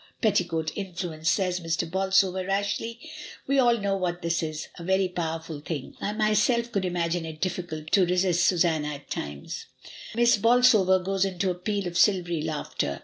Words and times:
petticoat 0.19 0.71
influence," 0.75 1.29
says 1.29 1.59
Mr. 1.59 1.87
Bolsover 1.87 2.43
rashly; 2.43 2.99
"we 3.45 3.59
all 3.59 3.77
know 3.77 3.95
what 3.95 4.23
that 4.23 4.41
is— 4.41 4.67
a 4.79 4.83
very 4.83 5.07
powerful 5.07 5.59
thing; 5.59 5.93
1 5.99 6.17
myself 6.17 6.71
could 6.71 6.85
imagine 6.85 7.23
it 7.23 7.39
difficult 7.39 7.91
to 7.91 8.07
resist 8.07 8.43
Susanna 8.45 8.95
at 8.95 9.11
times."... 9.11 9.67
Miss 10.15 10.37
Bolsover 10.37 10.97
goes 10.97 11.23
into 11.23 11.51
a 11.51 11.53
peal 11.53 11.85
of 11.85 11.99
silvery 11.99 12.41
laughter. 12.41 12.99